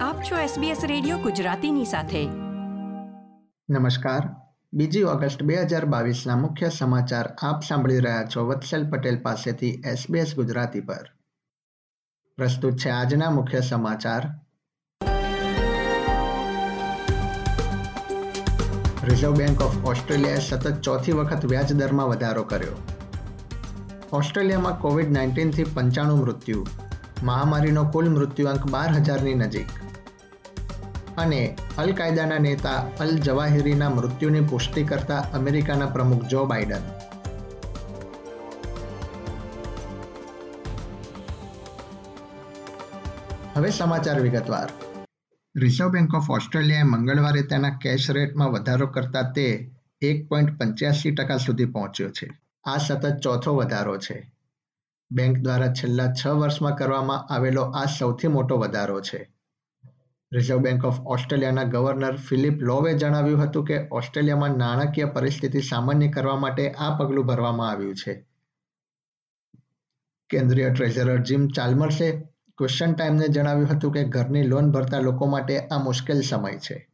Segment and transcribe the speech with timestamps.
[0.00, 2.26] આપ છો SBS radio ગુજરાતીની સાથે.
[3.70, 4.28] નમસ્કાર.
[4.72, 10.34] બીજી ઓગસ્ટ બે હજાર બાવીસના મુખ્ય સમાચાર આપ સાંભળી રહ્યા છો વત્સલ પટેલ પાસેથી SBS
[10.34, 11.10] ગુજરાતી પર.
[12.36, 14.26] પ્રસ્તુત છે આજના મુખ્ય સમાચાર.
[19.04, 22.82] રિઝર્વ બેંક ઓફ ઓસ્ટ્રેલિયાએ સતત ચોથી વખત વ્યાજ દરમાં વધારો કર્યો.
[24.12, 26.66] ઓસ્ટ્રેલિયામાં કોવિડ નાઇન્ટીનથી પંચાણું મૃત્યુ.
[27.22, 29.89] મહામારીનો કુલ મૃત્યુઆંક બાર હજારની નજીક.
[31.20, 36.84] અને અલ કાયદાના નેતા અલ જવાહિરીના મૃત્યુની પુષ્ટિ કરતા અમેરિકાના પ્રમુખ જો બાઇડન.
[43.54, 44.68] હવે સમાચાર વિગતવાર.
[45.56, 49.46] રિઝર્વ બેંક ઓફ ઓસ્ટ્રેલિયાએ મંગળવારે તેના કેશ રેટમાં વધારો કરતા તે
[50.02, 52.28] એક પોઈન્ટ પંચ્યાસી ટકા સુધી પહોંચ્યો છે.
[52.64, 54.32] આ સતત ચોથો વધારો છે.
[55.10, 59.39] બેંક દ્વારા છેલ્લા છ વર્ષમાં કરવામાં આવેલો આ સૌથી મોટો વધારો છે.
[60.32, 66.36] રિઝર્વ બેંક ઓફ ઓસ્ટ્રેલિયાના ગવર્નર ફિલિપ લોવે જણાવ્યું હતું કે ઓસ્ટ્રેલિયામાં નાણાકીય પરિસ્થિતિ સામાન્ય કરવા
[66.36, 68.26] માટે આ પગલું ભરવામાં આવ્યું છે.
[70.30, 72.10] કેન્દ્રીય ટ્રેઝરર જીમ ચાલ્મર્સે
[72.58, 76.90] ક્વેશ્ચન ટાઈમને જણાવ્યું હતું કે ઘરની લોન ભરતા લોકો માટે આ મુશ્કેલ સમય છે.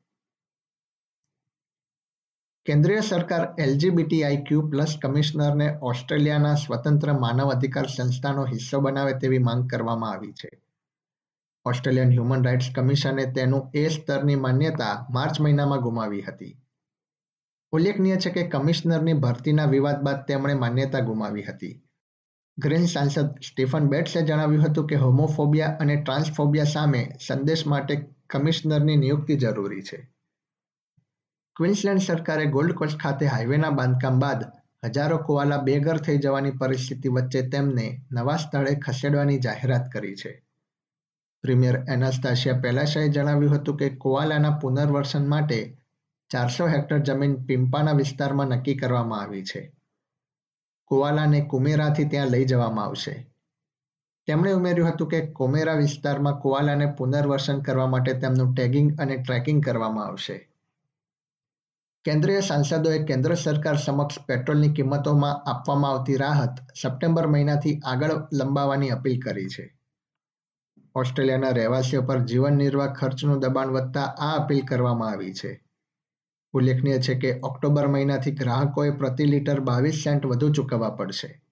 [2.67, 9.71] કેન્દ્રીય સરકાર એલજીબીટીઆઈ ક્યુ પ્લસ કમિશનરને ઓસ્ટ્રેલિયાના સ્વતંત્ર માનવ અધિકાર સંસ્થાનો હિસ્સો બનાવે તેવી માંગ
[9.71, 10.66] કરવામાં આવી છે.
[11.67, 16.63] ઓસ્ટ્રેલિયન હ્યુમન રાઇટ્સ કમિશને તેનું એ સ્તરની માન્યતા માર્ચ મહિનામાં ગુમાવી હતી.
[17.73, 21.83] ઉલ્લેખનીય છે કે કમિશનરની ભરતીના વિવાદ બાદ તેમણે માન્યતા ગુમાવી હતી.
[22.59, 27.97] ગ્રીન સાંસદ સ્ટીફન બેટ્સે જણાવ્યું હતું કે હોમોફોબિયા અને ટ્રાન્સફોબિયા સામે સંદેશ માટે
[28.31, 30.13] કમિશનરની નિયુક્તિ જરૂરી છે.
[31.57, 34.45] ક્વિન્સલેન્ડ સરકારે ગોલ્ડ કોસ્ટ ખાતે હાઈવેના બાંધકામ બાદ
[34.85, 40.46] હજારો કુવાલા બેઘર થઈ જવાની પરિસ્થિતિ વચ્ચે તેમને નવા સ્થળે ખસેડવાની જાહેરાત કરી છે.
[41.47, 45.63] પ્રીમિયર એનાસ્તાશિયા પેલાશાએ જણાવ્યું હતું કે કોઆલાના પુનર્વસન માટે
[46.31, 49.63] ચારસો હેક્ટર જમીન પિમ્પાના વિસ્તારમાં નક્કી કરવામાં આવી છે.
[50.85, 53.15] કોઆલાને કુમેરાથી ત્યાં લઈ જવામાં આવશે.
[54.29, 60.07] તેમણે ઉમેર્યું હતું કે કોમેરા વિસ્તારમાં કોઆલાને પુનર્વસન કરવા માટે તેમનું ટેગિંગ અને ટ્રેકિંગ કરવામાં
[60.07, 60.39] આવશે.
[62.05, 69.21] કેન્દ્રીય સાંસદોએ કેન્દ્ર સરકાર સમક્ષ પેટ્રોલની કિંમતોમાં આપવામાં આવતી રાહત સપ્ટેમ્બર મહિનાથી આગળ લંબાવવાની અપીલ
[69.21, 69.76] કરી છે.
[70.97, 75.65] ઓસ્ટ્રેલિયાના રહેવાસીઓ પર જીવન નિર્વાહ ખર્ચનું દબાણ વધતા આ અપીલ કરવામાં આવી છે.
[76.53, 81.43] ઉલ્લેખનીય છે કે ઓક્ટોબર મહિનાથી ગ્રાહકોએ પ્રતિ લીટર બાવીસ સેન્ટ વધુ ચૂકવવા પડશે.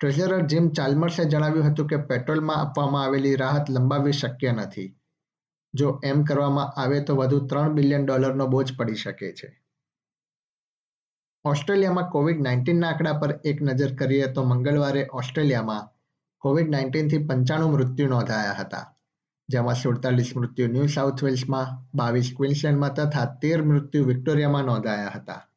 [0.00, 4.98] ટ્રેઝરર જીમ ચાલ્મર્સે જણાવ્યું હતું કે પેટ્રોલમાં આપવામાં આવેલી રાહત લંબાવવી શક્ય નથી.
[5.74, 9.62] જો એમ કરવામાં આવે તો વધુ ત્રણ બિલિયન ડોલરનો બોજ પડી શકે છે.
[11.44, 16.01] ઓસ્ટ્રેલિયામાં કોવિડ નાઇન્ટીનના આંકડા પર એક નજર કરીએ તો મંગળવારે ઓસ્ટ્રેલિયામાં
[16.42, 18.96] કોવિડ નાઇન્ટીનથી પંચાણું મૃત્યુ નોંધાયા હતા.
[19.48, 25.48] જેમાં સુડતાલીસ મૃત્યુ ન્યૂ સાઉથ વેલ્સમાં, બાવીસ ક્વિન્સલેન્ડમાં તથા તેર મૃત્યુ વિક્ટોરિયામાં નોંધાયા હતા.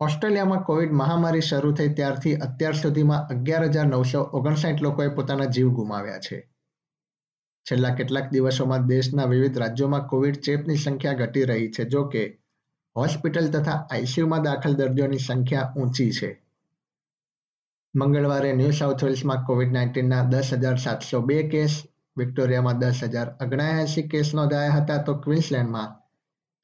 [0.00, 5.68] ઓસ્ટ્રેલિયામાં કોવિડ મહામારી શરૂ થઈ ત્યારથી અત્યાર સુધીમાં અગિયાર હજાર નવસો ઓગણસાઠ લોકોએ પોતાના જીવ
[5.68, 6.50] ગુમાવ્યા છે.
[7.70, 12.40] છેલ્લા કેટલાક દિવસોમાં દેશના વિવિધ રાજ્યોમાં કોવિડ ચેપની સંખ્યા ઘટી રહી છે જો કે
[12.96, 16.47] હોસ્પિટલ તથા આઈસીયુમાં દાખલ દર્દીઓની સંખ્યા ઊંચી છે.
[17.94, 21.88] મંગળવારે ન્યૂ સાઉથ વેલ્સમાં કોવિડ નાઇન્ટીનના દસ હજાર સાતસો બે કેસ,
[22.18, 25.94] વિક્ટોરિયામાં દસ હજાર ઓગણએંસી કેસ નોંધાયા હતા તો ક્વિન્સલેન્ડમાં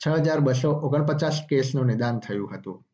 [0.00, 2.84] છ હજાર બસો ઓગણપચાસ કેસનું નિદાન થયું હતું.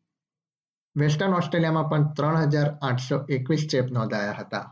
[0.95, 4.65] વેસ્ટર્ન ઓસ્ટ્રેલિયામાં પણ ત્રણ હજાર આઠસો એકવીસ ચેપ નોંધાયા હતા.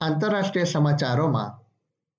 [0.00, 1.54] આંતરરાષ્ટ્રીય સમાચારોમાં,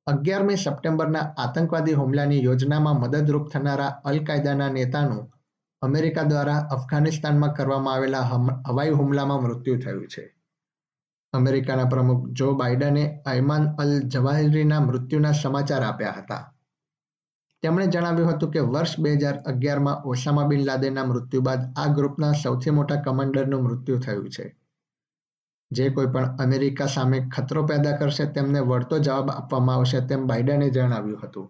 [0.07, 5.38] અગિયારમી સપ્ટેમ્બરના આતંકવાદી હુમલાની યોજનામાં મદદરૂપ થનારા અલ કાયદાના નેતાનું
[5.81, 8.23] અમેરિકા દ્વારા અફઘાનિસ્તાનમાં કરવામાં આવેલા
[8.69, 10.23] હવાઈ હુમલામાં મૃત્યુ થયું છે.
[11.33, 16.43] અમેરિકાના પ્રમુખ જો બાઇડને અયમાન અલ જવાહિરીના મૃત્યુના સમાચાર આપ્યા હતા.
[17.63, 22.33] તેમણે જણાવ્યું હતું કે વર્ષ બે હજાર અગિયારમાં ઓસામા બિન લાદેનના મૃત્યુ બાદ આ ગ્રુપના
[22.33, 24.45] સૌથી મોટા કમાન્ડરનું મૃત્યુ થયું છે.
[25.71, 30.69] જે કોઈ પણ અમેરિકા સામે ખતરો પેદા કરશે તેમને વળતો જવાબ આપવામાં આવશે તેમ બાઇડને
[30.69, 31.47] જણાવ્યું હતું.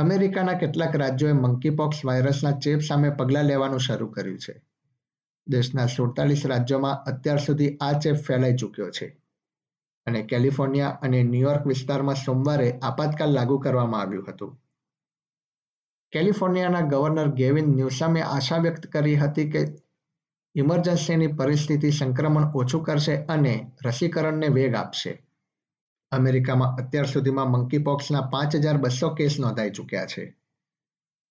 [0.00, 4.62] અમેરિકાના કેટલાક રાજ્યોએ મંકીપોક્સ વાયરસના ચેપ સામે પગલાં લેવાનું શરૂ કર્યું છે.
[5.50, 9.20] દેશના સુડતાલીસ રાજ્યોમાં અત્યાર સુધી આ ચેપ ફેલાઈ ચૂક્યો છે.
[10.06, 14.60] અને કેલિફોર્નિયા અને ન્યુયોર્ક વિસ્તારમાં સોમવારે આપાતકાલ લાગુ કરવામાં આવ્યું હતું.
[16.12, 19.66] કેલિફોર્નિયાના ગવર્નર ગેવિન ન્યુસામે આશા વ્યક્ત કરી હતી કે
[20.54, 25.12] ઇમરજન્સીની પરિસ્થિતિ સંક્રમણ ઓછું કરશે અને રસીકરણને વેગ આપશે.
[26.12, 30.36] અમેરિકામાં અત્યાર સુધીમાં મંકીપોક્સના પાંચ હજાર બસો કેસ નોંધાઈ ચૂક્યા છે.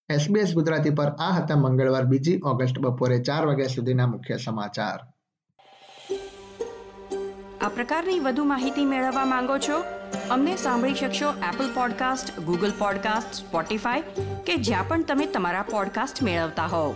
[0.10, 5.00] એસબીએસ ગુજરાતી પર આ હતા મંગળવાર બીજી ઓગસ્ટ બપોરે ચાર વાગ્યા સુધીના મુખ્ય સમાચાર.
[7.62, 9.84] આ પ્રકારની વધુ માહિતી મેળવવા માંગો છો?
[10.30, 14.02] અમને સાંભળી શકશો Apple podcast Google podcast Spotify
[14.46, 16.96] કે જ્યાં પણ તમે તમારા પોડકાસ્ટ મેળવતા હોવ.